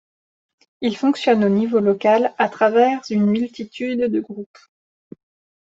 Il 0.81 0.97
fonctionne 0.97 1.43
au 1.45 1.49
niveau 1.49 1.79
local 1.79 2.33
à 2.39 2.49
travers 2.49 3.01
une 3.11 3.27
multitude 3.27 4.05
de 4.11 4.19
groupes. 4.19 4.57